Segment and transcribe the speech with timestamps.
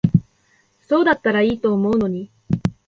[0.81, 2.31] そうだったら良いと思うのに。